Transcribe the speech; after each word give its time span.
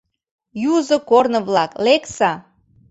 —Юзо 0.73 0.97
корно-влак, 1.09 1.71
лекса! 1.85 2.31